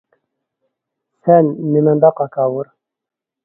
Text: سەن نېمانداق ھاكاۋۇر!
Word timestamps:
سەن 1.27 1.51
نېمانداق 1.77 2.25
ھاكاۋۇر! 2.27 2.77